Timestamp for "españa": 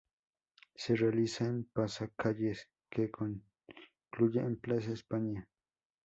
4.93-5.47